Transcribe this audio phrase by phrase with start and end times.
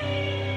[0.00, 0.47] Roses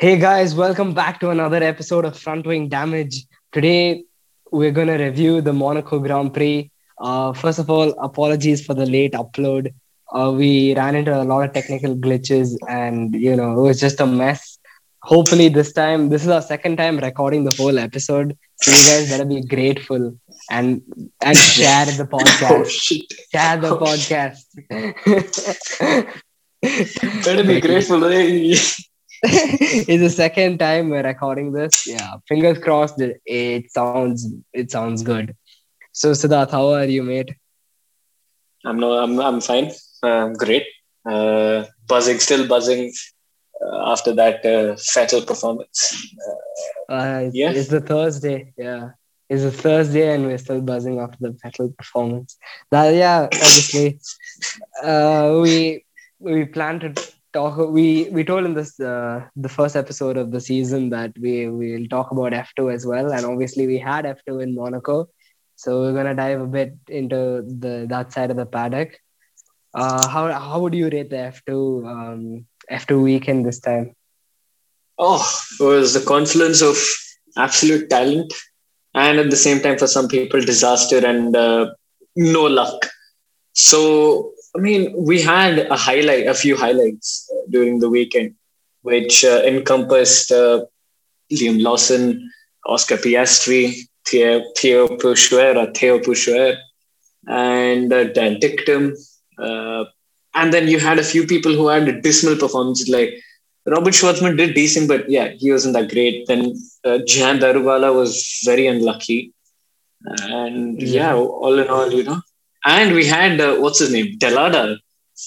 [0.00, 3.24] Hey guys, welcome back to another episode of Front Wing Damage.
[3.52, 4.04] Today
[4.52, 6.70] we're going to review the Monaco Grand Prix.
[7.00, 9.72] Uh, first of all, apologies for the late upload.
[10.14, 14.00] Uh, we ran into a lot of technical glitches and you know it was just
[14.00, 14.58] a mess.
[15.02, 19.10] Hopefully this time, this is our second time recording the whole episode, so you guys
[19.10, 20.16] better be grateful
[20.50, 20.82] and
[21.22, 22.70] and share the Oh podcast.
[22.70, 23.12] shit!
[23.32, 24.44] Share the Oh, podcast.
[27.24, 28.04] Better be grateful.
[28.04, 28.56] eh?
[29.22, 31.86] it's the second time we're recording this.
[31.86, 33.00] Yeah, fingers crossed.
[33.00, 35.34] It, sounds it sounds good.
[35.92, 37.34] So Siddharth, how are you, mate?
[38.64, 39.72] I'm no, I'm I'm fine.
[40.02, 40.66] Um, great.
[41.08, 42.92] Uh, buzzing, still buzzing
[43.64, 46.14] uh, after that uh, Vettel performance.
[46.88, 47.50] Uh, it's, Yeah.
[47.50, 48.52] it's the Thursday.
[48.56, 48.90] Yeah,
[49.28, 52.36] it's a Thursday, and we're still buzzing after the Vettel performance.
[52.70, 53.98] That yeah, obviously,
[54.82, 55.84] uh, we
[56.20, 56.92] we plan to
[57.38, 57.58] talk.
[57.78, 57.86] We
[58.18, 62.14] we told in this uh, the first episode of the season that we will talk
[62.16, 64.96] about F two as well, and obviously we had F two in Monaco,
[65.56, 66.72] so we're gonna dive a bit
[67.02, 67.20] into
[67.64, 68.98] the that side of the paddock.
[69.74, 71.62] Uh, how how would you rate the F two
[71.94, 72.22] um,
[72.82, 73.94] F two weekend this time?
[75.06, 75.24] Oh,
[75.60, 76.76] it was the confluence of
[77.46, 78.32] absolute talent
[78.94, 81.66] and at the same time, for some people, disaster and uh,
[82.16, 82.86] no luck.
[83.52, 88.34] So, I mean, we had a highlight, a few highlights uh, during the weekend,
[88.82, 90.64] which uh, encompassed uh,
[91.32, 92.02] Liam Lawson,
[92.66, 93.62] Oscar Piastri,
[94.08, 96.56] Theo, Theo Pourchaire, Theo Pourchaire,
[97.28, 98.96] and uh, Dan Ticktum.
[99.38, 99.84] Uh,
[100.34, 103.14] and then you had a few people who had a dismal performances like
[103.66, 106.26] Robert Shwartzman did decent, but yeah, he wasn't that great.
[106.26, 109.32] Then uh, Jehan Daruvala was very unlucky.
[110.04, 111.14] And Yeah.
[111.14, 112.22] all in all, you know.
[112.64, 114.18] And we had, uh, what's his name?
[114.18, 114.78] Delada,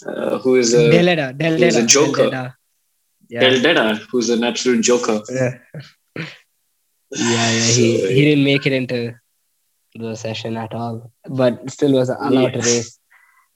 [0.05, 2.29] uh, who is a Deledda, Deledda, he's a joker.
[2.29, 2.53] Deledda.
[3.29, 3.39] Yeah.
[3.39, 5.21] Del Deda, who's an absolute joker.
[5.29, 5.57] yeah,
[6.15, 6.25] yeah,
[7.11, 7.49] yeah.
[7.51, 9.15] He, So, he didn't make it into
[9.95, 12.99] the session at all, but still was allowed to race.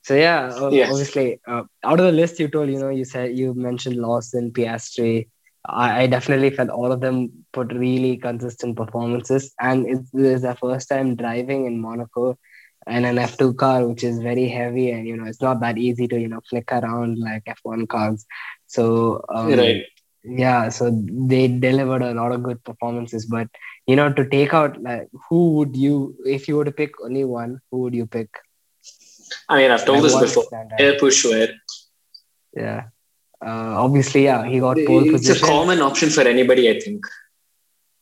[0.03, 0.91] So yeah, Yes.
[0.91, 4.51] obviously, uh, out of the list you told, you know, you said you mentioned Lawson,
[4.51, 5.27] Piastri.
[5.67, 10.55] I, I definitely felt all of them put really consistent performances, and it's, it's their
[10.55, 12.37] first time driving in Monaco
[12.87, 16.07] and an F2 car, which is very heavy, and you know, it's not that easy
[16.07, 18.25] to you know flick around like F1 cars.
[18.67, 19.83] So um, right.
[20.23, 20.89] yeah so
[21.31, 23.47] they delivered a lot of good performances but
[23.87, 27.23] you know to take out like who would you if you were to pick only
[27.23, 28.29] one who would you pick
[29.49, 30.45] I mean, I've told Like, this before.
[30.79, 31.53] Air Pourchaire.
[32.55, 32.83] yeah
[33.45, 37.05] uh, obviously yeah he got pole It's a common option for anybody, I think.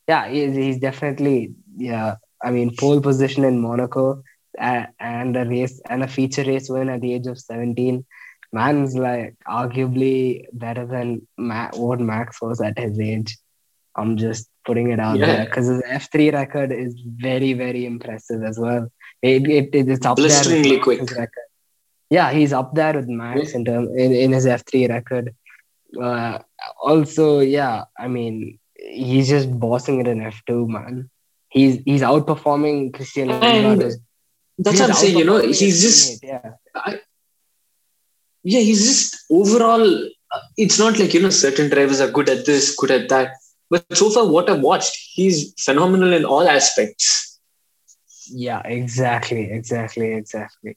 [0.08, 4.22] yeah he's, he's definitely yeah i mean pole position in monaco
[4.58, 8.04] uh, and a race and a feature race win at the age of 17
[8.52, 13.36] man's like arguably better than Ma- what max was at his age
[13.96, 15.26] i'm just putting it out Yeah.
[15.26, 18.88] there because his f3 record is very very impressive as well
[19.22, 21.00] it, it, it's up there Blisteringly quick.
[21.10, 21.30] record.
[22.10, 25.34] yeah he's up there with max in term in, in his f3 record
[26.00, 26.38] uh,
[26.82, 31.08] also yeah i mean he's just bossing it in F2, man.
[31.48, 33.30] He's he's outperforming Christian.
[34.58, 36.52] That's what I'm saying, you know, he's just yeah.
[38.42, 40.04] yeah, he's just overall.
[40.34, 43.32] uh, It's not like you know certain drivers are good at this, good at that.
[43.70, 47.40] But so far, what I've watched, he's phenomenal in all aspects.
[48.30, 50.76] Yeah, exactly, exactly, exactly.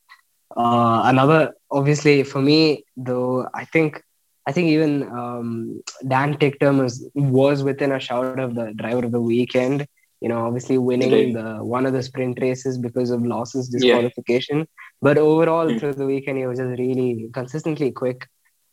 [0.56, 4.02] Uh, another, obviously, for me though, I think,
[4.48, 9.12] I think even um, Dan Ticktum was was within a shout of the driver of
[9.12, 9.88] the weekend.
[10.22, 11.34] You know, obviously winning Right.
[11.34, 13.80] the one of the sprint races because of Lawson's Yeah.
[13.80, 14.68] disqualification.
[15.02, 15.80] But overall, Mm.
[15.80, 18.28] through the weekend, he was just really consistently quick.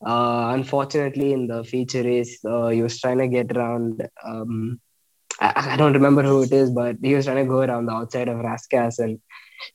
[0.05, 4.79] Uh, unfortunately, in the feature race, uh, he was trying to get around um,
[5.41, 7.93] I, I don't remember who it is, but he was trying to go around the
[7.93, 9.19] outside of Rascasse and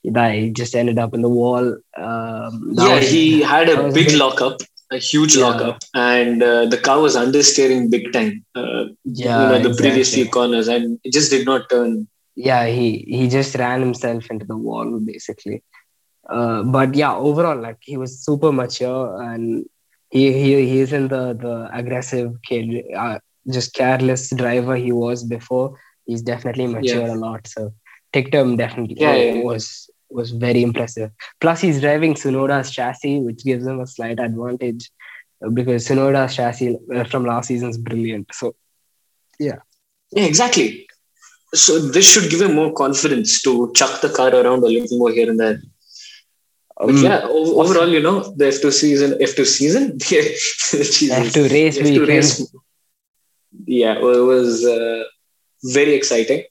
[0.04, 1.76] he just ended up in the wall.
[1.98, 4.62] Um, yeah, was, he had a big a lockup,
[4.92, 5.46] a huge yeah.
[5.46, 8.46] lockup, and uh, the car was understeering big time.
[8.56, 9.82] Uh, yeah, you know, the exactly.
[9.82, 12.08] previous few corners, and it just did not turn.
[12.36, 15.64] Yeah, he he just ran himself into the wall basically.
[16.30, 19.66] Uh, but yeah, overall, like he was super mature and
[20.10, 23.20] he he he isn't the the aggressive kid, uh,
[23.52, 25.76] just careless driver he was before.
[26.06, 27.14] He's definitely matured Yeah.
[27.14, 27.48] a lot.
[27.48, 27.74] So
[28.14, 29.42] Ticktum definitely yeah.
[29.44, 31.12] was was very impressive.
[31.40, 34.90] Plus, he's driving Tsunoda's chassis, which gives him a slight advantage
[35.46, 38.28] uh, because Tsunoda's chassis uh, from last season is brilliant.
[38.34, 38.56] So
[39.40, 39.60] Yeah,
[40.12, 40.88] Yeah, exactly.
[41.54, 45.12] So this should give him more confidence to chuck the car around a little more
[45.12, 45.60] here and there.
[46.78, 51.02] But um, yeah, o- overall, you know, the F2 season, F2 season, Jesus.
[51.12, 52.08] F2 race F2 weekend.
[52.10, 52.56] race,
[53.66, 55.04] yeah, well, it was uh,
[55.64, 56.44] very exciting,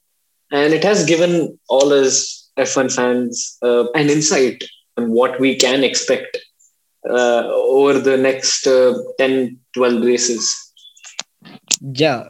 [0.51, 4.63] and it has given all us F1 fans uh, an insight
[4.97, 6.37] on what we can expect
[7.09, 10.73] uh, over the next uh, 10, 12 races.
[11.81, 12.25] Yeah,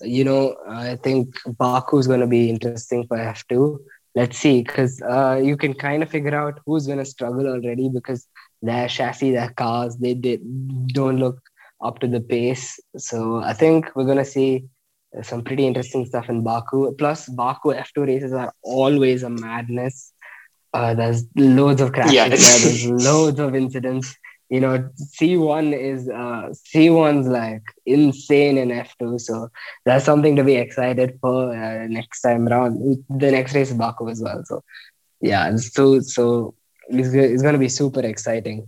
[0.00, 3.78] you know, I think Baku is going to be interesting for F2.
[4.14, 7.88] Let's see, because uh, you can kind of figure out who's going to struggle already
[7.88, 8.26] because
[8.62, 10.38] their chassis, their cars, they, they
[10.86, 11.40] don't look
[11.82, 12.78] up to the pace.
[12.96, 14.64] So I think we're going to see
[15.22, 16.92] some pretty interesting stuff in Baku.
[16.96, 20.12] Plus, Baku F2 races are always a madness.
[20.72, 22.28] Uh, there's loads of crashes Yeah.
[22.28, 22.36] there.
[22.38, 24.16] There's loads of incidents.
[24.50, 24.88] You know,
[25.18, 29.20] C1 is uh, C1's like insane in F2.
[29.20, 29.50] So
[29.84, 33.04] that's something to be excited for uh, next time around.
[33.08, 34.42] The next race is Baku as well.
[34.44, 34.62] So
[35.20, 36.54] yeah, so so
[36.88, 38.66] it's, it's going to be super exciting.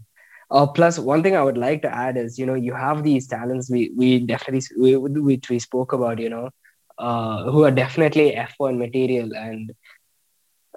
[0.50, 3.26] Uh, plus, one thing I would like to add is, you know, you have these
[3.26, 6.50] talents we we definitely we, which we spoke about, you know,
[6.98, 9.74] uh, who are definitely F1 material, and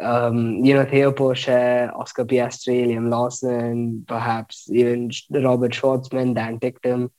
[0.02, 7.12] um, you know, Theo Pourchaire, Oscar Piastri, Liam Lawson, perhaps even Robert Shwartzman, Dan Ticktum.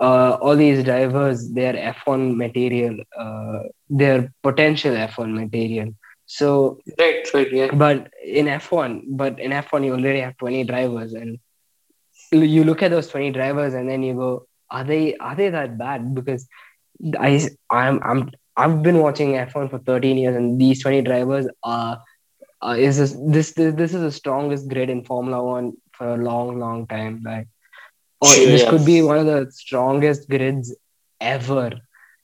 [0.00, 2.96] Uh, all these drivers, they're F1 material.
[3.16, 5.94] Uh, they're potential F1 material.
[6.26, 7.74] So Right, right, yeah.
[7.74, 11.38] but in F1, but in F1 you already have 20 drivers, and
[12.32, 15.78] you look at those 20 drivers, and then you go, are they are they that
[15.78, 16.14] bad?
[16.14, 16.46] Because
[17.18, 22.00] I I'm I'm I've been watching F1 for 13 years, and these 20 drivers are
[22.62, 26.16] uh, is this, this this this is the strongest grid in Formula One for a
[26.16, 27.22] long long time.
[27.24, 27.48] Like,
[28.24, 30.74] Sure, this could be one of the strongest grids
[31.20, 31.72] ever.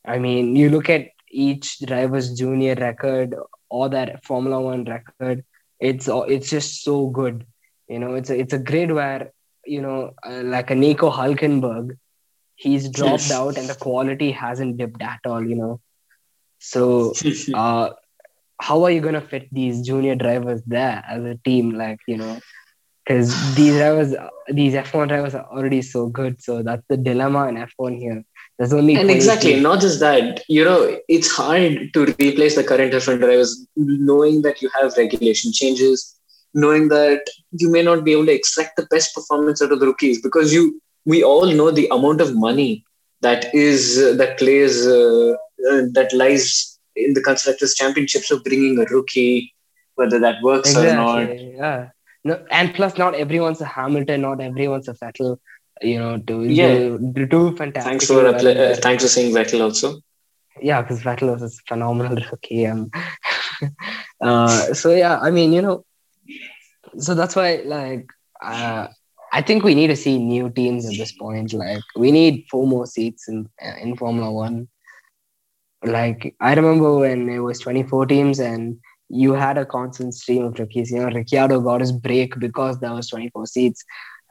[0.07, 3.35] I mean, you look at each driver's junior record
[3.71, 5.45] or that Formula One record.
[5.81, 7.45] It's all- it's just so good.
[7.89, 9.33] You know, it's a it's a grid where
[9.69, 11.97] you know, uh, like a Nico Hulkenberg,
[12.57, 15.45] he's dropped out and the quality hasn't dipped at all.
[15.45, 15.81] You know,
[16.59, 17.13] so
[17.55, 17.91] uh,
[18.61, 21.71] how are you gonna fit these junior drivers there as a team?
[21.71, 22.41] Like you know,
[23.09, 24.15] because these drivers,
[24.49, 26.43] these F1 drivers are already so good.
[26.43, 28.23] So that's the dilemma in F1 here.
[28.59, 29.63] There's only and exactly, teams.
[29.63, 34.61] not just that, you know, it's hard to replace the current F1 drivers knowing that
[34.61, 36.18] you have regulation changes,
[36.55, 39.87] knowing that you may not be able to extract the best performance out of the
[39.87, 42.85] rookies because you, we all know the amount of money
[43.23, 45.33] that is, uh, that plays, uh,
[45.71, 49.55] uh, that lies in the Constructors' Championships of bringing a rookie,
[49.97, 51.29] whether that works or not.
[51.39, 51.89] Yeah.
[52.25, 55.39] No, and plus, not everyone's a Hamilton, not everyone's a Vettel.
[55.81, 56.73] You know, to Yeah.
[56.75, 57.89] do, to do fantastic.
[57.91, 60.01] Thanks for, uh, thanks for saying Vettel also.
[60.61, 62.67] yeah, because Vettel was a phenomenal rookie.
[62.67, 62.91] Um,
[64.21, 65.85] uh, so yeah, I mean, you know,
[66.99, 68.07] so that's why, like,
[68.43, 68.89] uh,
[69.33, 71.53] I think we need to see new teams at this point.
[71.53, 73.49] Like, we need four more seats in
[73.83, 74.69] in Formula One.
[75.85, 78.77] Like, I remember when it was twenty four teams and
[79.09, 80.91] you had a constant stream of rookies.
[80.91, 83.85] You know, Ricciardo got his break because there was twenty four seats.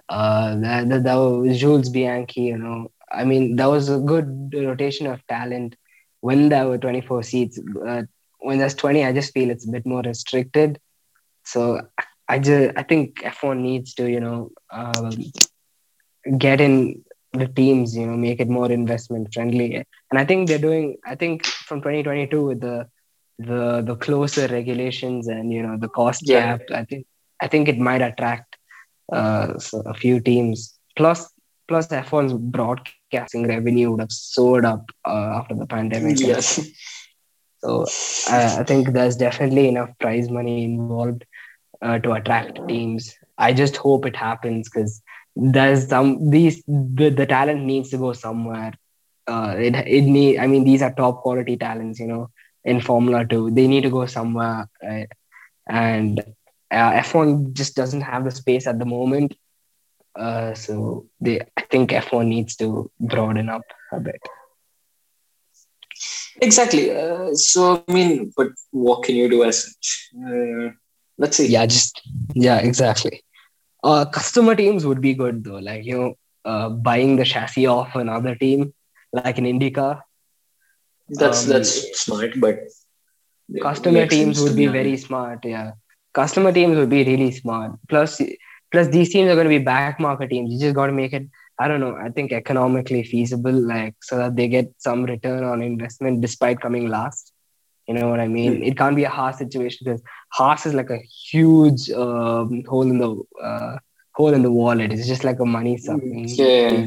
[0.10, 2.42] Uh, that, that, that was Jules Bianchi.
[2.42, 5.76] You know, I mean, that was a good rotation of talent
[6.22, 7.60] when there were 24 seats.
[7.88, 8.04] Uh,
[8.40, 10.80] when there's 20, I just feel it's a bit more restricted.
[11.52, 11.82] So
[12.28, 15.12] I just I think F1 needs to you know um,
[16.38, 19.76] get in the teams, you know, make it more investment friendly.
[20.12, 20.98] And I think they're doing.
[21.06, 22.88] I think from 2022 with the
[23.40, 26.58] the the closer regulations and you know the cost Yeah.
[26.58, 27.06] cap, I think
[27.42, 28.58] I think it might attract
[29.12, 30.78] uh, so a few teams.
[30.96, 31.32] Plus
[31.68, 36.20] plus F1's broadcasting revenue would have soared up uh, after the pandemic.
[36.20, 36.60] Yes.
[37.64, 37.86] So
[38.30, 41.26] I, I think there's definitely enough prize money involved
[41.82, 43.16] uh, to attract teams.
[43.38, 45.02] I just hope it happens because
[45.36, 48.74] there's some these the, the talent needs to go somewhere.
[49.28, 52.30] Uh, it it need I mean these are top quality talents, you know.
[52.64, 53.52] in Formula Two.
[53.52, 55.10] They need to go somewhere, right?
[55.70, 56.20] and
[56.72, 59.36] uh, F1 just doesn't have the space at the moment.
[60.16, 64.22] Uh, so they, I think F1 needs to broaden up a bit.
[66.42, 66.96] Exactly.
[66.96, 70.10] Uh, so I mean, but what can you do as such?
[71.18, 71.48] Let's see.
[71.48, 72.02] Yeah, just
[72.34, 73.24] yeah, exactly.
[73.84, 76.14] Uh, customer teams would be good though, like you know,
[76.46, 78.74] uh, buying the chassis off another team,
[79.14, 80.02] like an IndyCar.
[81.10, 82.60] That's Um, that's smart, but
[83.62, 85.72] customer teams would be very smart yeah
[86.14, 88.22] customer teams would be really smart plus
[88.72, 91.14] plus these teams are going to be back market teams you just got to make
[91.14, 91.26] it
[91.60, 95.62] i don't know i think economically feasible like so that they get some return on
[95.62, 97.34] investment despite coming last
[97.88, 98.64] you know what i mean?
[98.64, 100.02] It can't be a Haas situation because
[100.34, 101.00] Haas is like a
[101.32, 103.12] huge um, hole in the
[103.44, 103.78] uh,
[104.16, 104.92] hole in the wallet.
[104.94, 106.86] It's just like a money sucking Yeah.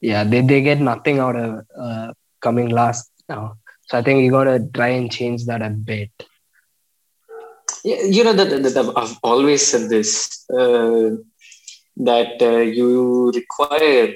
[0.00, 2.08] yeah they, they get nothing out of uh,
[2.40, 3.54] coming last now.
[3.88, 6.10] So i think you got to try and change that a bit.
[7.84, 11.10] Yeah, you know that, that I've- I've always said this uh,
[12.08, 14.14] that uh, you require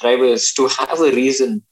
[0.00, 1.62] drivers to have a reason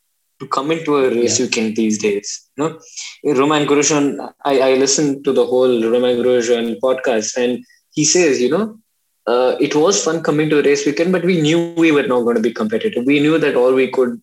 [0.40, 1.46] to come into a race Yeah.
[1.46, 2.48] weekend these days.
[2.56, 4.04] You know, Romain Grosjean,
[4.44, 8.78] I, I listened to the whole Romain Grosjean podcast, and he says, you know,
[9.26, 12.22] uh, it was fun coming to a race weekend, but we knew we were not
[12.22, 13.04] going to be competitive.
[13.06, 14.20] We knew that all we could,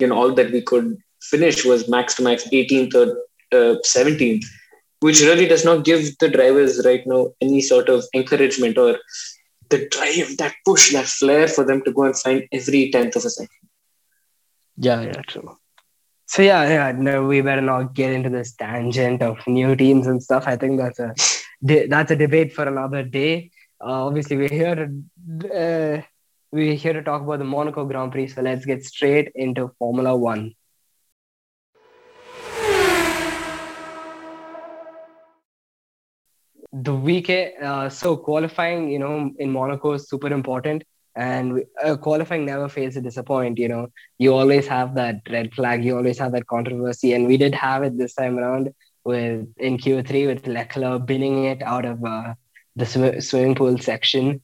[0.00, 3.06] you know, all that we could finish was max to max 18th or
[3.52, 4.44] uh, 17th
[5.00, 8.96] which really does not give the drivers right now any sort of encouragement or
[9.70, 13.24] the drive, that push, that flair for them to go and find every tenth of
[13.24, 13.68] a second.
[14.76, 15.58] Yeah, yeah, true.
[16.26, 20.22] So yeah, yeah, no, we better not get into this tangent of new teams and
[20.22, 20.44] stuff.
[20.46, 21.14] I think that's a
[21.60, 23.50] that's a debate for another day.
[23.80, 24.86] Uh, obviously, we're here to
[25.52, 26.02] uh,
[26.50, 28.28] we're here to talk about the Monaco Grand Prix.
[28.28, 30.54] So let's get straight into Formula One.
[36.72, 40.84] The weekend, uh, so qualifying, you know, in Monaco is super important,
[41.16, 43.58] and uh, qualifying never fails to disappoint.
[43.58, 43.86] You know,
[44.18, 47.82] you always have that red flag, you always have that controversy, and we did have
[47.82, 48.70] it this time around
[49.04, 52.34] with in Q3 with Leclerc binning it out of uh,
[52.76, 54.40] the sw- swimming pool section.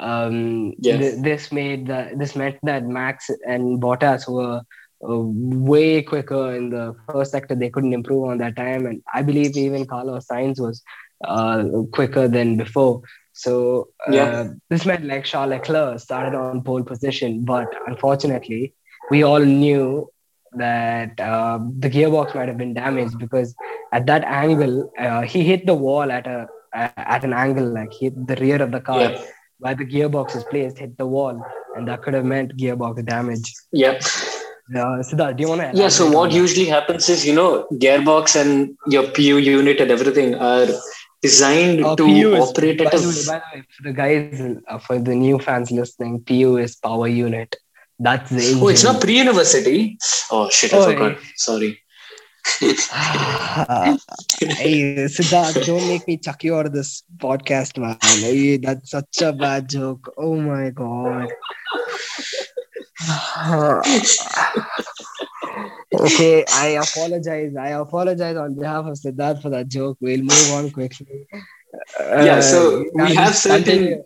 [0.00, 1.00] Um, Yes.
[1.00, 4.60] th- this made the, this meant that Max and Bottas were
[5.08, 7.54] uh, way quicker in the first sector.
[7.54, 10.82] They couldn't improve on that time, and I believe even Carlos Sainz was
[11.26, 13.02] uh, quicker than before.
[13.32, 14.48] So uh, Yeah.
[14.70, 18.74] this meant like Charles Leclerc started on pole position, but unfortunately,
[19.10, 20.08] we all knew
[20.54, 23.54] that uh, the gearbox might have been damaged because
[23.92, 28.06] at that angle, uh, he hit the wall at a at an angle like he
[28.06, 29.22] hit the rear of the car Yeah.
[29.58, 31.42] where the gearbox is placed, hit the wall,
[31.76, 33.52] and that could have meant gearbox damage.
[33.72, 33.98] Yeah.
[34.74, 35.70] Uh, Siddharth, do you want to?
[35.74, 35.88] Yeah.
[35.88, 40.66] So what usually happens is, you know, gearbox and your PU unit and everything are
[41.22, 44.40] designed Uh, to is, operate at a the, way, by the way, for the guys,
[44.68, 47.56] uh, for the new fans listening, PU is power unit.
[47.98, 48.62] That's the engine.
[48.62, 49.96] Oh, it's not pre-university.
[50.30, 50.72] Oh shit!
[50.74, 51.12] I Oh, forgot.
[51.12, 51.18] yeah.
[51.36, 51.78] Sorry.
[52.58, 52.74] hey,
[55.06, 57.96] Siddharth, don't make me chuck you out of this podcast, man.
[58.02, 60.12] Hey, that's such a bad joke.
[60.18, 61.28] Oh my god.
[66.00, 67.54] okay, I apologize.
[67.56, 69.98] I apologize on behalf of Siddharth for that joke.
[70.00, 71.26] We'll move on quickly.
[72.00, 74.04] Yeah, so we have certain-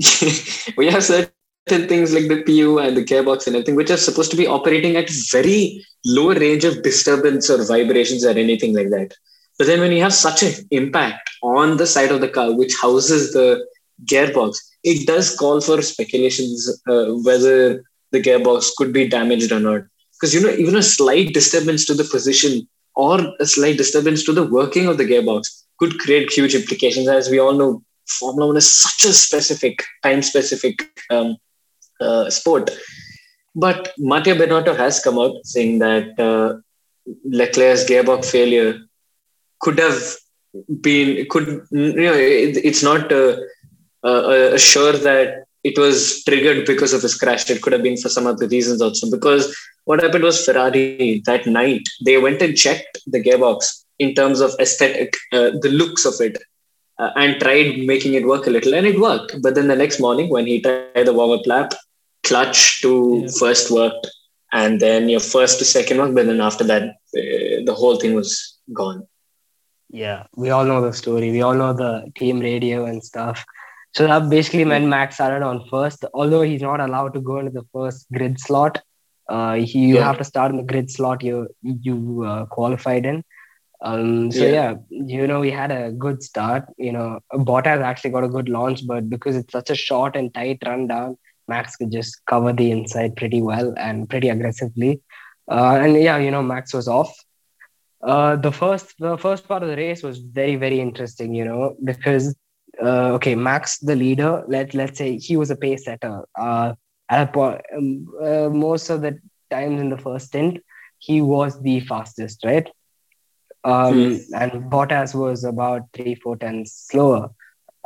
[0.76, 4.30] we have certain things like the PU and the gearbox and everything, which are supposed
[4.32, 9.14] to be operating at very low range of disturbance or vibrations or anything like that.
[9.58, 12.74] But then when you have such an impact on the side of the car, which
[12.80, 13.64] houses the
[14.04, 19.82] gearbox, it does call for speculations uh, whether the gearbox could be damaged or not.
[20.24, 24.32] Because you know, even a slight disturbance to the position or a slight disturbance to
[24.32, 27.08] the working of the gearbox could create huge implications.
[27.08, 31.36] As we all know, Formula One is such a specific, time specific um,
[32.00, 32.70] uh, sport.
[33.54, 36.54] But Matteo Binotto has come out saying that uh,
[37.26, 38.78] Leclerc's gearbox failure
[39.60, 40.00] could have
[40.80, 43.36] been, could, you know, it, it's not uh,
[44.02, 47.48] uh, sure that it was triggered because of his crash.
[47.50, 49.10] It could have been for some other reasons also.
[49.10, 54.40] Because what happened was Ferrari that night, they went and checked the gearbox in terms
[54.40, 56.36] of aesthetic, uh, the looks of it
[56.98, 59.40] uh, and tried making it work a little, and it worked.
[59.42, 61.74] But then the next morning, when he tried the warm up lap,
[62.22, 62.92] clutch to
[63.22, 63.28] Yeah.
[63.38, 64.06] first worked,
[64.52, 66.14] and then your first to second worked.
[66.14, 69.06] But then after that, uh, the whole thing was gone.
[69.90, 71.30] Yeah, we all know the story.
[71.30, 73.44] We all know the team radio and stuff.
[73.96, 77.52] So that basically meant Max started on first, although he's not allowed to go into
[77.52, 78.80] the first grid slot.
[79.28, 80.04] Uh, you Yeah.
[80.04, 83.22] have to start in the grid slot you you uh, qualified in.
[83.80, 84.52] Um, so Yeah.
[84.58, 84.74] yeah.
[84.90, 86.64] you know, we had a good start.
[86.78, 90.32] You know, Bottas actually got a good launch, but because it's such a short and
[90.34, 91.16] tight run down,
[91.48, 95.00] Max could just cover the inside pretty well and pretty aggressively.
[95.50, 97.12] Uh, and yeah, you know, Max was off.
[98.02, 101.34] Uh, the first the first part of the race was very very interesting.
[101.34, 102.34] You know, because
[102.82, 104.44] uh, okay, Max the leader.
[104.48, 106.22] Let let's say he was a pace setter.
[106.38, 106.74] Uh,
[107.08, 109.18] at a point, um, uh, most of the
[109.50, 110.58] times in the first stint,
[110.98, 112.68] he was the fastest, right?
[113.64, 117.30] Um, and Bottas was about three four tenths slower.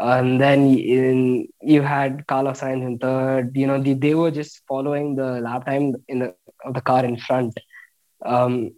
[0.01, 3.57] And then in, you had Carlos Sainz in third.
[3.57, 7.05] You know, the, they were just following the lap time in the of the car
[7.05, 7.59] in front.
[8.25, 8.73] Um,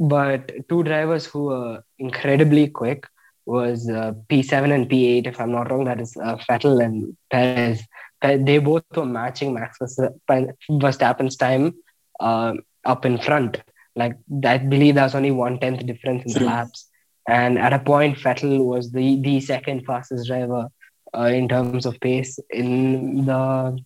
[0.00, 3.06] but two drivers who were incredibly quick
[3.46, 5.84] was uh, P7 and P8, if I'm not wrong.
[5.84, 7.82] That is uh, Vettel and Perez.
[8.22, 11.74] They both were matching Max Verstappen- Verstappen's time
[12.18, 13.60] uh, up in front.
[13.94, 16.88] Like I believe there's only one tenth difference in the laps.
[17.28, 20.68] And at a point, Vettel was the the second fastest driver
[21.16, 23.78] uh, in terms of pace in the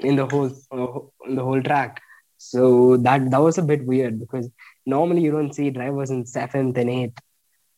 [0.00, 2.00] in the whole uh, in the whole track.
[2.38, 4.48] So that that was a bit weird because
[4.86, 7.18] normally you don't see drivers in seventh and eighth,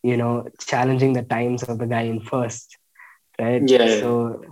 [0.03, 2.77] you know, challenging the times of the guy in first,
[3.39, 3.63] right?
[3.67, 4.01] Yeah.
[4.01, 4.45] So,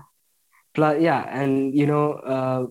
[0.74, 2.66] plus, yeah, and you know, uh,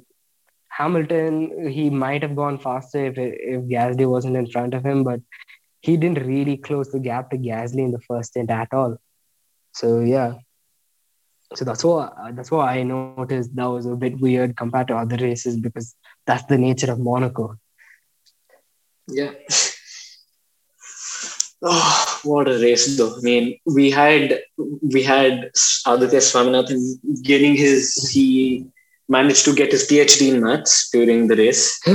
[0.69, 5.21] Hamilton he might have gone faster if if Gasly wasn't in front of him, but
[5.81, 8.97] he didn't really close the gap to Gasly in the first stint at all.
[9.73, 10.35] So yeah.
[11.55, 13.55] So that's what that's what I noticed.
[13.55, 17.57] That was a bit weird compared to other races because that's the nature of Monaco.
[19.07, 19.31] Yeah.
[21.63, 23.15] Oh, what a race though.
[23.17, 24.41] I mean, we had
[24.93, 25.51] we had
[25.87, 26.79] Aditya Swaminathan
[27.23, 28.65] getting his he
[29.07, 31.79] managed to get his PhD in maths during the race.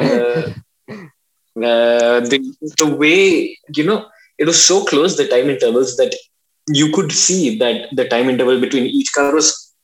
[0.00, 0.52] Uh,
[1.62, 2.38] uh, the
[2.78, 4.06] the way you know
[4.38, 6.14] it was so close the time intervals that
[6.68, 9.74] you could see that the time interval between each car was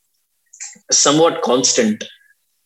[0.91, 2.03] somewhat constant.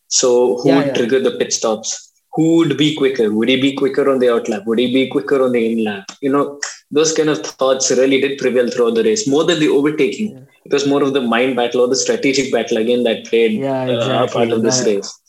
[0.08, 0.92] So who Yeah, would yeah.
[0.94, 2.09] trigger the pit stops?
[2.34, 3.32] Who would be quicker?
[3.32, 4.62] Would he be quicker on the out lap?
[4.66, 6.04] Would he be quicker on the in lap?
[6.20, 9.68] You know, those kind of thoughts really did prevail throughout the race more than the
[9.68, 10.32] overtaking.
[10.32, 10.42] Yeah.
[10.64, 13.82] It was more of the mind battle or the strategic battle again that played Yeah,
[13.82, 15.20] uh, part of this That- race.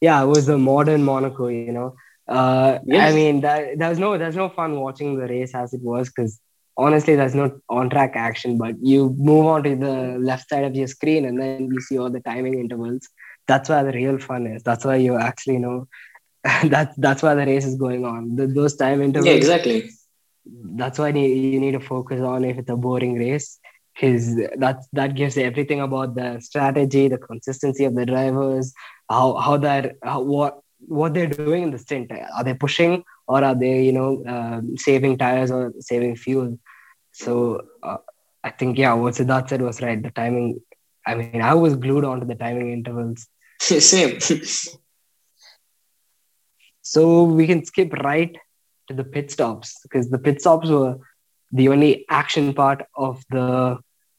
[0.00, 1.94] yeah, it was the modern Monaco, you know.
[2.28, 3.06] Uh, Yeah.
[3.06, 6.38] I mean, that, there's no there's no fun watching the race as it was because
[6.76, 8.58] honestly, there's no on track action.
[8.58, 11.98] But you move on to the left side of your screen and then you see
[11.98, 13.08] all the timing intervals.
[13.46, 14.62] That's where the real fun is.
[14.62, 15.86] That's why you actually know.
[16.64, 18.36] that's that's why the race is going on.
[18.36, 19.26] The, those time intervals.
[19.26, 19.90] Yeah, exactly.
[20.76, 23.58] that's why you need to focus on if it's a boring race
[23.94, 28.74] because that that gives everything about the strategy the consistency of the drivers
[29.08, 29.58] how how
[30.02, 33.92] how, what what they're doing in the stint are they pushing or are they you
[33.92, 36.58] know um, saving tires or saving fuel
[37.12, 37.98] so uh,
[38.42, 40.60] i think yeah what Siddharth said was right the timing
[41.06, 43.28] i mean i was glued onto the timing intervals
[43.60, 44.18] Same.
[46.84, 48.36] So we can skip right
[48.88, 50.98] to the pit stops because the pit stops were
[51.50, 53.78] the only action part of the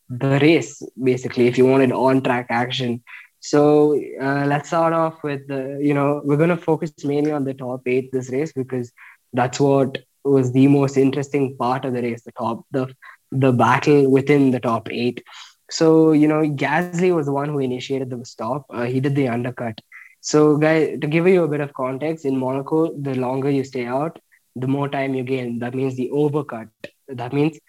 [0.10, 3.04] the race, basically, if you wanted on track action.
[3.40, 7.44] So uh, let's start off with the, you know, we're going to focus mainly on
[7.44, 8.92] the top eight this race because
[9.34, 12.94] that's what was the most interesting part of the race, the top, the
[13.32, 15.24] the battle within the top eight.
[15.70, 18.66] So, you know, Gasly was the one who initiated the stop.
[18.70, 19.80] Uh, he did the undercut.
[20.30, 23.86] So, guys, to give you a bit of context, in Monaco, the longer you stay
[23.86, 24.20] out,
[24.56, 25.60] the more time you gain.
[25.60, 26.70] That means the overcut.
[27.08, 27.60] That means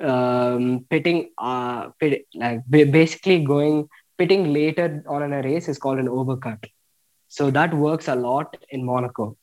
[0.00, 5.98] um, pitting, uh, pit, like basically going pitting later on in a race is called
[5.98, 6.64] an overcut.
[7.28, 9.36] So that works a lot in Monaco.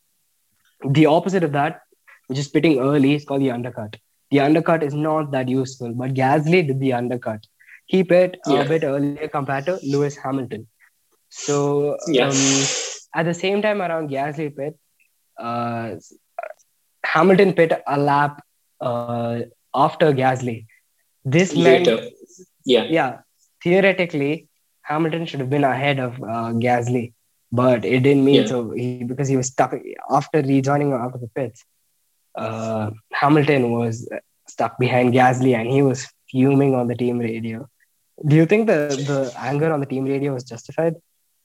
[0.87, 1.81] The opposite of that,
[2.27, 3.97] which is pitting early, is called the undercut.
[4.29, 7.45] The undercut is not that useful, but Gasly did the undercut.
[7.87, 8.61] He pit Yeah.
[8.61, 10.67] a bit earlier compared to Lewis Hamilton.
[11.31, 12.27] So Yeah.
[12.29, 12.37] um,
[13.15, 14.77] at the same time around Gasly pit,
[15.39, 15.95] uh,
[17.05, 18.43] Hamilton pit a lap
[18.81, 19.39] uh,
[19.75, 20.65] after Gasly.
[21.25, 22.09] This meant, Later.
[22.65, 22.83] Yeah.
[22.89, 23.17] yeah,
[23.63, 24.47] theoretically,
[24.83, 27.13] Hamilton should have been ahead of uh, Gasly,
[27.51, 28.45] but it didn't mean Yeah.
[28.47, 29.73] so he, because he was stuck
[30.09, 31.63] after rejoining after the pits.
[32.35, 34.09] Uh, Hamilton was
[34.47, 37.67] stuck behind Gasly and he was fuming on the team radio.
[38.25, 40.95] Do you think the, the anger on the team radio was justified?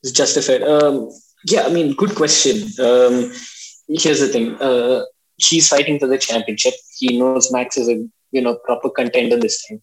[0.06, 0.62] It's justified.
[0.62, 1.10] Um,
[1.46, 2.58] yeah, I mean, good question.
[2.78, 3.32] Um,
[3.88, 4.54] here's the thing.
[4.60, 5.02] Uh,
[5.36, 6.74] he's fighting for the championship.
[6.96, 9.82] He knows Max is a you know proper contender this time,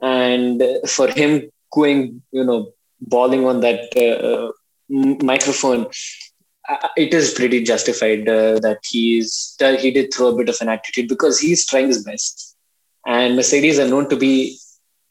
[0.00, 4.52] and uh, for him going you know bawling on that uh, uh,
[5.24, 5.86] microphone,
[6.68, 10.56] uh, it is pretty justified uh, that he's that he did throw a bit of
[10.60, 12.56] an attitude because he's trying his best,
[13.08, 14.56] and Mercedes are known to be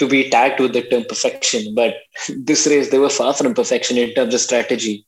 [0.01, 1.75] to be tagged with the term perfection.
[1.75, 1.95] But
[2.35, 5.05] this race, they were far from perfection in terms of strategy.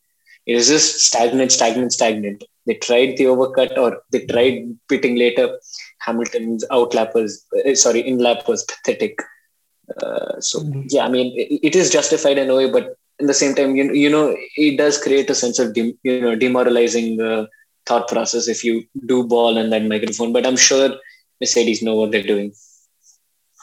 [0.47, 2.43] It was just stagnant, stagnant, stagnant.
[2.67, 5.59] They tried the overcut or they tried pitting later.
[5.99, 9.19] Hamilton's outlap was uh, sorry, in lap was pathetic.
[10.01, 10.85] Uh, so Mhm.
[10.89, 13.75] yeah, I mean, it, it is justified in a way, but in the same time,
[13.75, 17.45] you, you know, it does create a sense of dem, you know demoralizing uh,
[17.85, 20.33] thought process if you do ball and that microphone.
[20.33, 20.89] But I'm sure
[21.41, 22.53] Mercedes know what they're doing.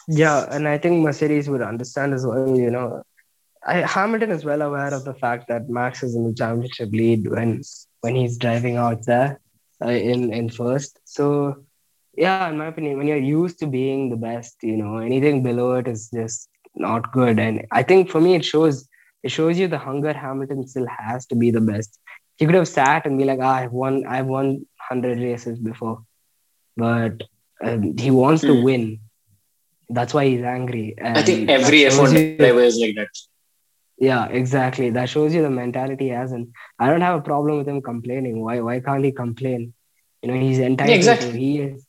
[0.09, 2.57] Yeah, and I think Mercedes would understand as well.
[2.57, 3.03] You know,
[3.67, 7.29] I, Hamilton is well aware of the fact that Max is in the championship lead
[7.31, 7.63] when
[8.01, 9.41] when he's driving out there
[9.85, 10.99] uh, in in first.
[11.05, 11.65] So,
[12.17, 15.75] yeah, in my opinion, when you're used to being the best, you know, anything below
[15.75, 17.39] it is just not good.
[17.39, 18.89] And I think for me, it shows
[19.23, 21.99] it shows you the hunger Hamilton still has to be the best.
[22.37, 26.03] He could have sat and be like, ah, I've won, I've won hundred races before,
[26.77, 27.23] but
[27.63, 28.63] um, he wants to Hmm.
[28.63, 29.01] win.
[29.97, 30.95] That's why he's angry.
[31.03, 33.09] I think every that shows F1 you- driver is like that.
[33.99, 34.91] yeah, exactly.
[34.91, 37.83] That shows you the mentality he has, and I don't have a problem with him
[37.83, 38.41] complaining.
[38.45, 38.61] Why?
[38.61, 39.75] Why can't he complain?
[40.23, 41.33] You know, he's entitled exactly.
[41.33, 41.39] to.
[41.39, 41.87] He is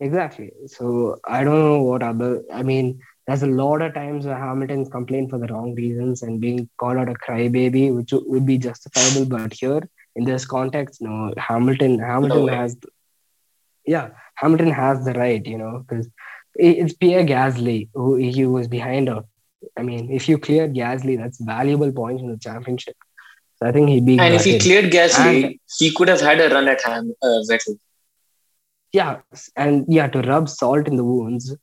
[0.00, 0.50] exactly.
[0.66, 2.30] So I don't know what other.
[2.52, 6.40] I mean, there's a lot of times where Hamilton's complained for the wrong reasons and
[6.40, 9.26] being called out a crybaby, which would- be justifiable.
[9.36, 9.82] But here,
[10.16, 11.98] in this context, no, Hamilton.
[11.98, 12.54] Hamilton way.
[12.54, 12.76] has.
[13.86, 15.44] Yeah, Hamilton has the right.
[15.54, 16.08] You know, because
[16.58, 19.26] it's Pierre Gasly who he was behind out.
[19.76, 22.96] I mean, if you clear Gasly, that's valuable points in the championship.
[23.58, 24.18] So I think he'd be.
[24.18, 27.40] And if he cleared Gasly, And- he could have had a run at Ham, uh,
[27.50, 27.78] Vettel.
[28.92, 29.18] yeah,
[29.56, 31.54] and yeah, to rub salt in the wounds,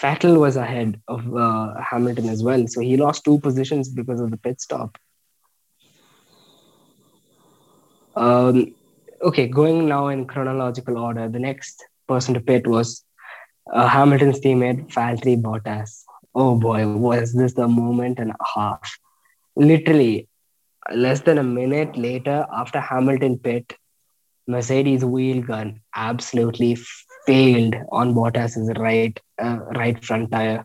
[0.00, 2.66] Vettel was ahead of uh, Hamilton as well.
[2.66, 4.98] So he lost two positions because of the pit stop.
[8.16, 8.74] Um,
[9.22, 13.04] okay, going now in chronological order, the next person to pit was
[13.72, 16.04] uh, Hamilton's teammate Valtteri Bottas.
[16.34, 18.98] Oh boy, was this the moment and a half?
[19.56, 20.28] Literally,
[20.92, 23.74] less than a minute later, after Hamilton pit,
[24.46, 26.76] Mercedes wheel gun absolutely
[27.26, 30.64] failed on Bottas's right uh, right front tire.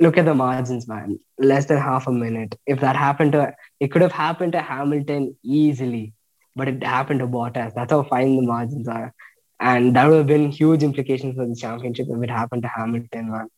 [0.00, 1.18] Look at the margins, man.
[1.38, 2.56] Less than half a minute.
[2.66, 6.14] If that happened to, it could have happened to Hamilton easily,
[6.56, 7.74] but it happened to Bottas.
[7.74, 9.14] That's how fine the margins are,
[9.64, 13.30] and that would have been huge implications for the championship if it happened to Hamilton.
[13.30, 13.48] Man,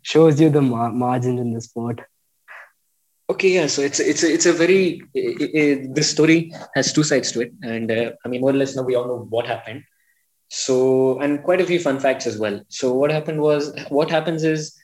[0.00, 2.00] shows you the mar- margins in the sport.
[3.28, 3.66] Okay, yeah.
[3.66, 5.64] So it's it's a, it's a very i i
[5.98, 6.38] this story
[6.74, 9.06] has two sides to it, and uh, I mean more or less now we all
[9.10, 9.84] know what happened.
[10.48, 12.56] So and quite a few fun facts as well.
[12.68, 14.74] So what happened was what happens is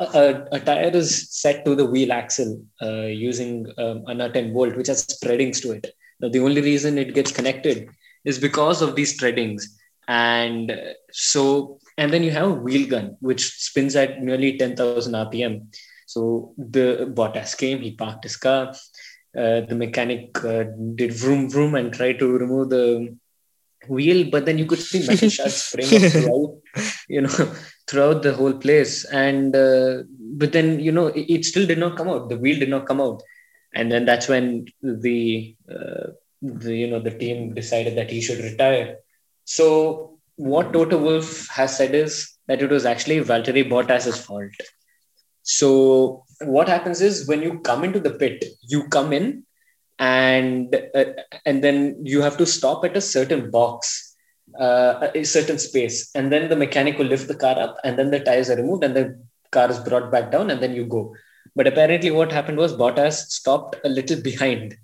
[0.00, 4.52] a, a, tire is set to the wheel axle uh, using um, a nut and
[4.52, 5.86] bolt, which has threadings to it.
[6.20, 7.88] Now the only reason it gets connected
[8.24, 9.78] is because of these threadings
[10.08, 14.74] and uh, so and then you have a wheel gun which spins at nearly ten
[14.76, 15.66] thousand RPM.
[16.06, 18.74] So the Bottas came, he parked his car.
[19.36, 23.14] Uh, the mechanic uh, did vroom vroom and tried to remove the
[23.86, 26.56] wheel, but then you could see metal shards spraying up throughout,
[27.08, 27.54] you know,
[27.86, 29.04] throughout the whole place.
[29.04, 32.30] And uh, but then you know, it, it still did not come out.
[32.30, 33.22] The wheel did not come out,
[33.74, 38.38] and then that's when the uh, the you know the team decided that he should
[38.38, 38.96] retire.
[39.44, 44.52] So what Toto Wolff has said is that it was actually Valtteri Bottas's fault.
[45.42, 49.44] So what happens is when you come into the pit, you come in
[49.98, 51.04] and uh,
[51.44, 54.16] and then you have to stop at a certain box,
[54.60, 58.10] uh, a certain space, and then the mechanic will lift the car up, and then
[58.10, 59.20] the tires are removed, and the
[59.50, 61.14] car is brought back down, and then you go.
[61.56, 64.76] But apparently, what happened was Bottas stopped a little behind.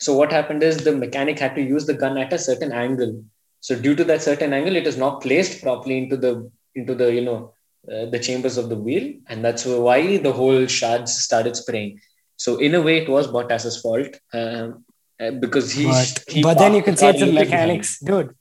[0.00, 3.22] So what happened is the mechanic had to use the gun at a certain angle.
[3.60, 7.12] So due to that certain angle, it is not placed properly into the into the
[7.12, 7.52] you know
[7.92, 12.00] uh, the chambers of the wheel, and that's why the whole shards started spraying.
[12.36, 14.84] So in a way, it was Bottas's fault um,
[15.20, 15.84] uh, because he.
[15.84, 17.68] but, he but then you can say it's the a little behind.
[17.68, 18.34] mechanics, dude.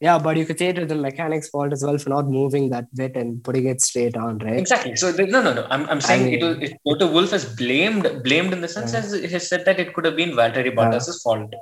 [0.00, 2.70] Yeah, but you could say it was the mechanic's fault as well for not moving
[2.70, 4.56] that bit and putting it straight on, right?
[4.58, 4.94] Exactly.
[4.94, 5.66] So no, no, no.
[5.70, 8.92] I'm, I'm saying it mean- was it, Toto Wolff has blamed blamed in the sense
[8.92, 9.00] Yeah.
[9.00, 11.52] as he has said that it could have been Valtteri Bottas's fault.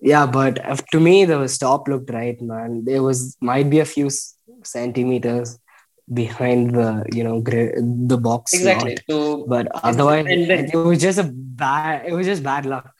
[0.00, 2.84] Yeah, but uh, to me, the stop looked right, man.
[2.84, 4.08] There was might be a few
[4.64, 5.58] centimeters
[6.12, 8.52] behind the you know gri- the box.
[8.54, 8.96] Exactly.
[8.96, 9.04] slot.
[9.10, 12.06] So But otherwise, then- it was just a bad.
[12.06, 12.92] It was just bad luck.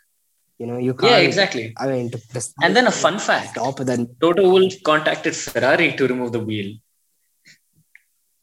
[0.58, 1.10] You know, you can't.
[1.10, 1.74] yeah, exactly.
[1.78, 2.10] I mean,
[2.62, 6.40] And then a fun fact: stop and then Toto Wolff contacted Ferrari to remove the
[6.40, 6.74] wheel.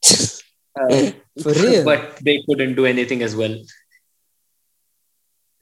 [0.79, 1.11] Uh,
[1.43, 1.83] for real.
[1.83, 3.53] but they couldn't do anything as well.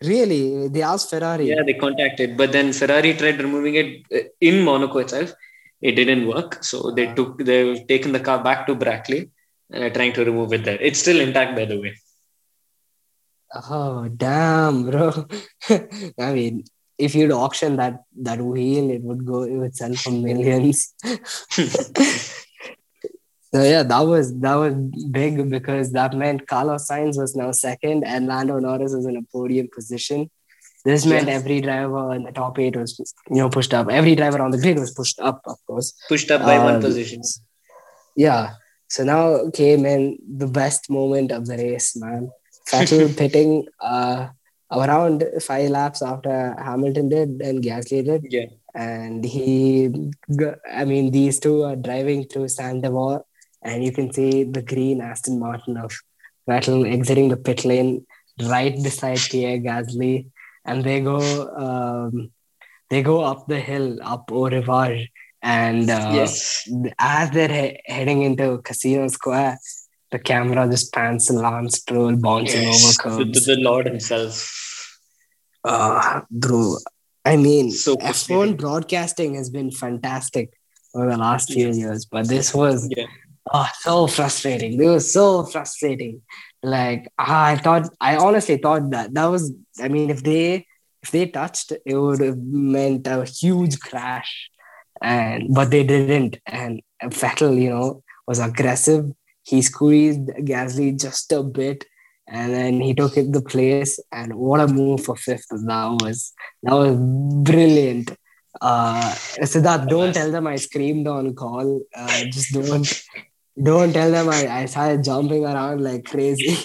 [0.04, 0.68] Really?
[0.68, 1.50] They asked Ferrari.
[1.50, 5.34] Yeah, they contacted, but then Ferrari tried removing it uh, in Monaco itself.
[5.82, 9.32] It didn't work, so they took they've taken the car back to Brackley
[9.72, 10.80] and are trying to remove it there.
[10.80, 11.96] It's still intact, by the way.
[13.54, 15.26] Oh damn, bro.
[16.20, 16.64] I mean,
[16.98, 20.94] if you'd auction that that wheel, it would go it would sell for millions.
[21.54, 21.64] so
[23.64, 24.74] yeah, that was that was
[25.12, 29.22] big because that meant Carlos Sainz was now second and Lando Norris was in a
[29.32, 30.30] podium position.
[30.86, 31.34] This meant Yeah.
[31.36, 33.90] every driver in the top eight was you know pushed up.
[33.90, 35.94] Every driver on the grid was pushed up, of course.
[36.10, 37.22] Pushed up by one Um, position.
[38.16, 38.52] Yeah.
[38.90, 42.32] So now came in the best moment of the race, man.
[42.72, 44.28] Vettel pitting uh,
[44.72, 48.26] around five laps after Hamilton did and Gasly did.
[48.30, 48.46] Yeah.
[48.76, 49.90] And he,
[50.72, 53.26] I mean, these two are driving through Devote,
[53.64, 55.92] and you can see the green Aston Martin of
[56.48, 58.06] Vettel exiting the pit lane
[58.44, 60.28] right beside Pierre Gasly,
[60.64, 61.18] and they go,
[61.58, 62.32] um,
[62.90, 64.48] they go up the hill, up Au
[65.42, 66.70] and uh, yes.
[67.00, 69.58] as they're he- heading into Casino Square,
[70.12, 72.84] the camera just pans to Lance Stroll bouncing Yes.
[72.84, 73.46] over The, curbs.
[73.46, 75.00] the, the Lord himself.
[75.64, 76.78] Uh, bro,
[77.26, 78.56] I mean, So F1 frustrating.
[78.58, 80.54] broadcasting has been fantastic
[80.96, 83.06] over the last few years, but this was Yeah.
[83.54, 84.82] oh, so frustrating.
[84.82, 86.22] It was so frustrating.
[86.64, 89.52] Like I thought, I honestly thought that that was.
[89.82, 90.66] I mean, if they
[91.04, 94.50] if they touched, it would have meant a huge crash,
[95.02, 96.40] and but they didn't.
[96.48, 99.06] And Vettel, you know, was aggressive.
[99.48, 101.86] He squeezed Gasly just a bit,
[102.28, 103.98] and then he took it the place.
[104.12, 106.34] And what a move for fifth that was!
[106.64, 106.96] That was
[107.50, 108.12] brilliant.
[108.60, 109.14] Uh,
[109.52, 111.82] Siddharth, don't tell them I screamed on call.
[111.96, 113.04] Uh, just don't,
[113.70, 116.58] don't tell them I, I started jumping around like crazy.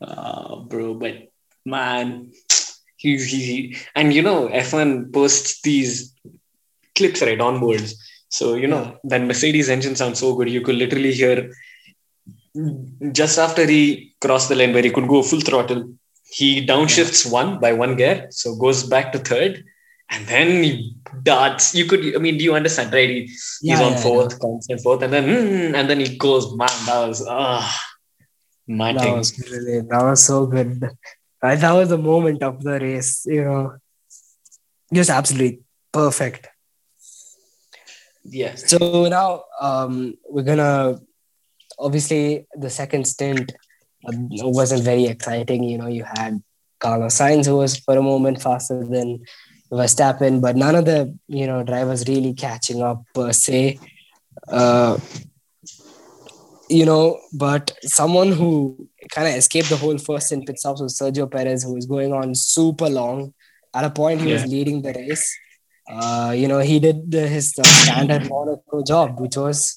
[0.00, 1.14] Uh, bro, but
[1.66, 2.30] man,
[2.96, 6.14] he, he, he- and you know, F1 posts these
[6.94, 7.94] clips right onboards.
[8.38, 10.48] So, you know, that Mercedes engine sounds so good.
[10.48, 11.36] You could literally hear
[13.12, 15.82] just after he crossed the lane where he could go full throttle,
[16.30, 19.64] he downshifts one by one gear, so goes back to third,
[20.10, 21.74] and then he darts.
[21.74, 23.08] You could, I mean, do you understand, right?
[23.08, 23.20] He,
[23.62, 26.68] he's Yeah, on yeah, fourth, constant fourth, and then mm, and then he goes, man,
[26.86, 27.64] that was ah,
[28.66, 29.14] my that thing.
[29.16, 29.90] was brilliant.
[29.90, 30.82] That was so good.
[31.42, 33.24] That was the moment of the race.
[33.26, 33.76] You know,
[34.92, 35.60] just absolutely
[35.92, 36.48] perfect.
[38.24, 38.70] Yes.
[38.70, 41.00] So now um, we're gonna
[41.78, 43.52] obviously the second stint
[44.06, 45.64] uh, wasn't very exciting.
[45.64, 46.42] You know, you had
[46.78, 49.24] Carlos Sainz who was for a moment faster than
[49.70, 53.78] Verstappen, but none of the you know drivers really catching up per se.
[54.48, 54.98] Uh,
[56.68, 60.98] you know, but someone who kind of escaped the whole first in pit stops was
[60.98, 63.34] Sergio Perez, who was going on super long.
[63.74, 65.38] At a point, he was leading the race.
[65.88, 69.76] Uh, you know, he did the, his uh, standard Monaco job, which was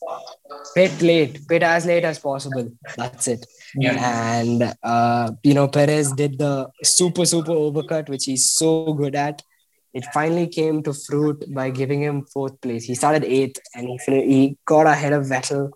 [0.76, 2.72] pit late, pit as late as possible.
[2.96, 3.46] That's it.
[3.82, 9.42] And uh, you know, Perez did the super super overcut, which he's so good at.
[9.94, 12.84] It finally came to fruit by giving him fourth place.
[12.84, 15.72] He started eighth, and he he got ahead of Vettel.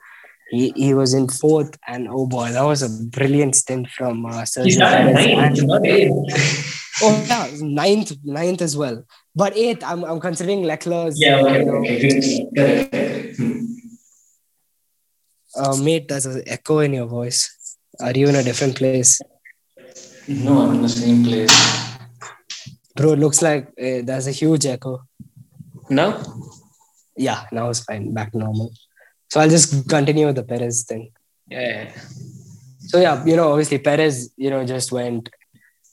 [0.49, 4.41] He, he was in fourth, and oh boy, that was a brilliant stint from uh,
[4.43, 5.59] Sergio Perez.
[5.59, 6.65] And-
[7.01, 9.05] Oh yeah, ninth, ninth as well.
[9.33, 11.15] But eighth, I'm, I'm considering Leclerc's.
[11.21, 13.33] Yeah, you know, okay.
[15.55, 17.77] uh, mate, there's an echo in your voice.
[18.01, 19.21] Are you in a different place?
[20.27, 21.97] No, I'm in the same place.
[22.97, 25.01] Bro, it looks like uh, there's a huge echo.
[25.89, 26.21] No?
[27.15, 28.73] Yeah, now it's fine, back to normal.
[29.29, 31.11] So I'll just continue with the Perez thing.
[31.47, 31.91] Yeah.
[32.79, 35.29] So yeah, you know, obviously Perez, you know, just went,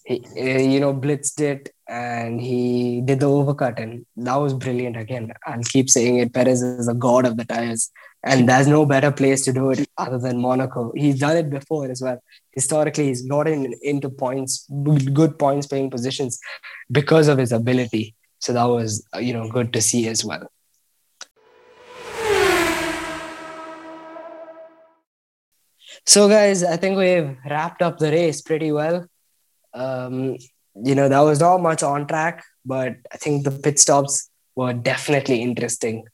[0.05, 4.97] he, you know, blitzed it and he did the overcut, and that was brilliant.
[4.97, 6.33] Again, I'll keep saying it.
[6.33, 7.91] Perez is a god of the tires,
[8.25, 10.93] and there's no better place to do it other than Monaco.
[10.97, 12.21] He's done it before as well.
[12.53, 14.67] Historically, he's gotten into points,
[15.13, 16.41] good points paying positions
[16.91, 18.15] because of his ability.
[18.39, 20.51] So that was, you know, good to see as well.
[26.07, 29.07] So, guys, I think we've wrapped up the race pretty well.
[29.75, 30.37] Um,
[30.75, 34.73] you know, that was not much on track, but I think the pit stops were
[34.73, 36.05] definitely interesting.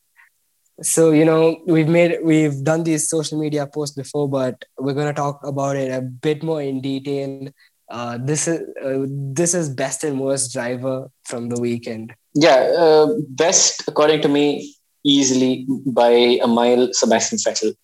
[0.80, 5.12] So, you know, we've made we've done these social media posts before, but we're gonna
[5.12, 7.48] talk about it a bit more in detail.
[7.90, 12.14] Uh, this is uh, this is best and worst driver from the weekend.
[12.34, 14.74] Yeah, uh, best, according to me,
[15.04, 16.10] easily by
[16.42, 17.74] a mile, Sebastian Vettel.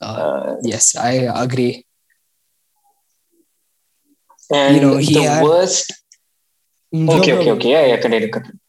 [0.00, 1.12] Uh, Uh, yes, I
[1.44, 1.84] agree.
[4.52, 5.92] And You know, he the had- worst.
[6.92, 7.70] No Okay, okay, okay.
[7.70, 8.60] Yeah, yeah, continue, continue.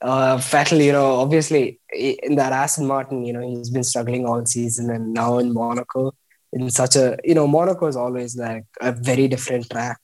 [0.00, 4.44] uh, Vettel, you know, obviously in that Aston Martin, you know, he's been struggling all
[4.46, 6.12] season, and now in Monaco,
[6.52, 9.98] in such a, you know, Monaco is always like a very different track.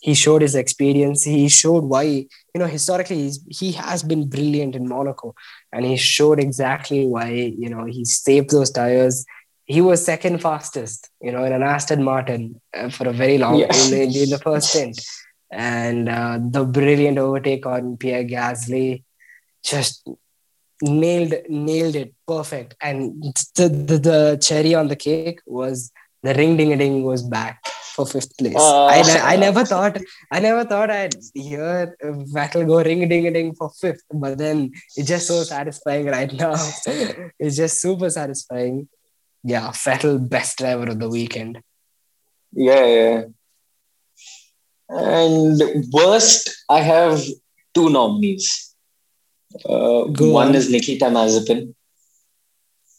[0.00, 1.22] He showed his experience.
[1.24, 5.34] He showed why, you know, historically he's, he has been brilliant in Monaco,
[5.72, 9.24] and he showed exactly why, you know, he saved those tires.
[9.74, 12.42] He was second fastest, you know, in an Aston Martin
[12.78, 13.74] uh, for a very long Yeah.
[13.86, 14.98] in, in, the first stint,
[15.50, 19.04] and uh, the brilliant overtake on Pierre Gasly
[19.72, 20.08] just
[20.82, 22.74] nailed nailed it perfect.
[22.80, 23.00] And
[23.56, 25.90] the, the the cherry on the cake was
[26.22, 27.60] the ring ding a ding was back
[27.94, 28.56] for fifth place.
[28.56, 29.98] Uh, I, ne- I never thought
[30.30, 31.94] i never thought i'd hear
[32.34, 36.32] Vettel go ring ding a ding for fifth but then it's just so satisfying right
[36.32, 36.54] now.
[37.38, 38.88] It's just super satisfying
[39.44, 41.60] yeah Vettel best driver of the weekend
[42.54, 43.22] Yeah, yeah.
[44.88, 45.56] And
[45.90, 47.24] worst, I have
[47.74, 48.74] two nominees.
[49.64, 50.54] Uh, one on.
[50.54, 51.74] is Nikita Mazepin.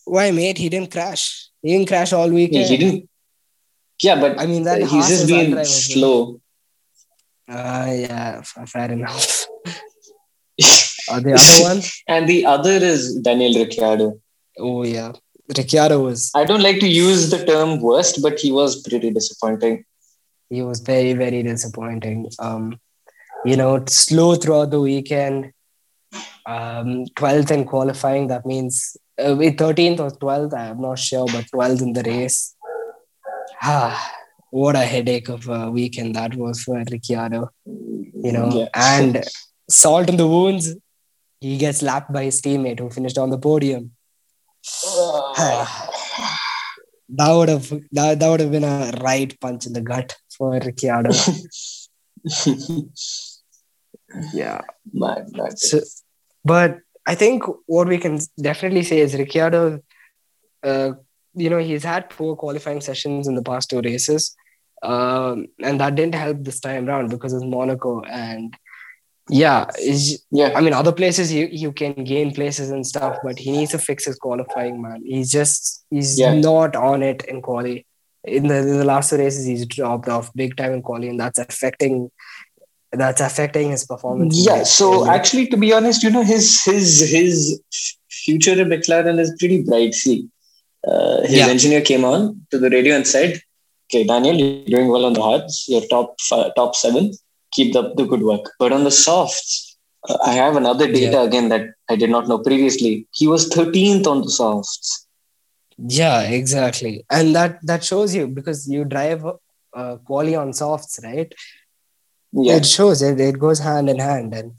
[0.06, 3.10] why mate he didn't crash he didn't crash all Yeah, weekend he didn't.
[4.01, 6.41] Yeah, but i mean that he's just been slow.
[7.47, 9.45] Uh, yeah, fair enough.
[11.10, 11.82] Uh, the other one?
[12.08, 14.21] And the other is Daniel Ricciardo.
[14.58, 15.12] Oh, yeah.
[15.58, 19.84] Ricciardo was, I don't like to use the term worst, but he was pretty disappointing.
[20.49, 22.27] he was very, very disappointing.
[22.39, 22.79] Um,
[23.45, 25.51] you know, slow throughout the weekend.
[26.45, 31.82] Um, 12th in qualifying, that means uh, 13th or 12th, I'm not sure, but 12th
[31.82, 32.56] in the race.
[33.62, 34.12] Ah,
[34.51, 37.49] what a headache of a weekend that was for Ricciardo.
[37.65, 38.67] You know, Yeah.
[38.75, 39.23] and
[39.69, 40.75] salt in the wounds,
[41.41, 43.91] he gets lapped by his teammate who finished on the podium.
[47.10, 50.52] That would have that, that would have been a right punch in the gut for
[50.52, 51.12] Ricciardo.
[54.34, 54.62] yeah.
[54.91, 55.82] Man, that's So,
[56.45, 59.82] but I think what we can definitely say is Ricciardo.
[60.63, 60.93] Uh,
[61.36, 64.36] you know, he's had poor qualifying sessions in the past two races,
[64.82, 68.02] um, and that didn't help this time round because it's Monaco.
[68.02, 68.56] And
[69.29, 69.65] yeah,
[70.31, 70.51] yeah.
[70.55, 73.77] I mean, other places you, you can gain places and stuff, but he needs to
[73.79, 75.01] fix his qualifying, man.
[75.05, 76.33] He's just he's Yeah.
[76.36, 77.86] not on it in quali.
[78.25, 81.19] In the, in the last two races, he's dropped off big time in quali, and
[81.19, 82.09] that's affecting
[82.91, 84.36] that's affecting his performance.
[84.45, 84.63] Yeah.
[84.63, 85.13] So Yeah.
[85.13, 87.62] actually, to be honest, you know, his his his
[88.09, 89.93] future in McLaren is pretty bright.
[89.93, 90.27] See,
[90.88, 91.47] uh, his Yeah.
[91.47, 93.41] engineer came on to the radio and said,
[93.88, 95.65] "Okay, Daniel, you're doing well on the hards.
[95.67, 97.13] You're top fi- top seven.
[97.55, 98.51] Keep up the good work.
[98.59, 99.77] But on the softs,
[100.09, 103.07] uh, I have another data again that I did not know previously.
[103.11, 105.07] He was 13th on the softs.
[105.77, 109.25] Yeah, exactly, and that that shows you because you drive
[109.73, 111.33] uh, quali on softs, right?
[112.31, 112.57] Yeah.
[112.57, 113.19] It shows it.
[113.19, 114.51] It goes hand in hand, and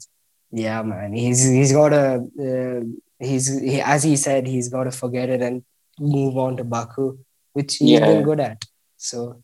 [0.51, 2.05] yeah, man, he's he's got a
[2.47, 2.81] uh,
[3.19, 5.63] he's he, as he said he's got to forget it and
[5.99, 7.17] move on to Baku,
[7.53, 8.05] which he's Yeah.
[8.07, 8.63] been good at.
[8.97, 9.41] So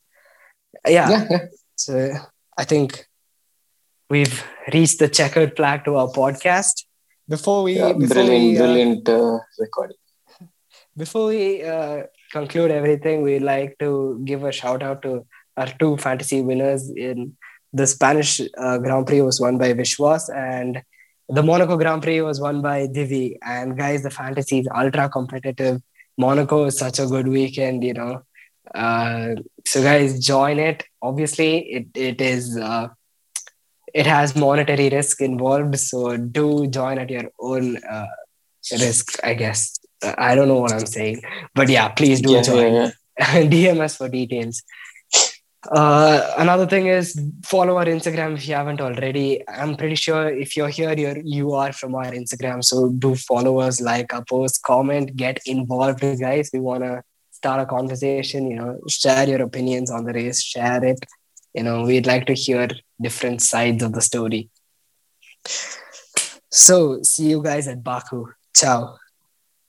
[0.86, 1.28] yeah, yeah.
[1.32, 1.46] yeah.
[1.76, 2.14] so
[2.58, 3.06] I think
[4.12, 4.44] we've
[4.74, 6.86] reached the checkered flag to our podcast.
[7.28, 9.98] Before we Yeah, before brilliant, we, uh, brilliant uh, recording.
[10.98, 15.96] before we uh, conclude everything, we'd like to give a shout out to our two
[15.98, 16.90] fantasy winners.
[16.90, 17.38] In
[17.72, 20.84] the Spanish uh, Grand Prix was won by Vishwas, and
[21.30, 23.38] the Monaco Grand Prix was won by Divi.
[23.56, 25.82] And guys, the fantasy is ultra competitive.
[26.18, 28.24] Monaco is such a good weekend, you know.
[28.76, 30.84] Uh, so guys, join it.
[31.02, 32.58] Obviously, it it is.
[33.94, 38.06] It has monetary risk involved, so do join at your own uh,
[38.72, 39.78] risk, I guess.
[40.04, 41.22] Uh, I don't know what I'm saying,
[41.54, 42.74] but yeah, please do Yeah, join.
[42.74, 43.44] yeah, yeah.
[43.44, 44.64] DM us for details.
[45.70, 49.44] Uh, another thing is follow our Instagram if you haven't already.
[49.48, 52.64] I'm pretty sure if you're here, you're you are from our Instagram.
[52.64, 56.50] So do follow us, like our post, comment, get involved, guys.
[56.52, 58.50] We wanna start a conversation.
[58.50, 61.06] You know, share your opinions on the race, share it.
[61.54, 62.70] You know, we'd like to hear
[63.02, 64.50] different sides of the story.
[66.50, 68.28] So see you guys at Baku.
[68.56, 68.98] Ciao.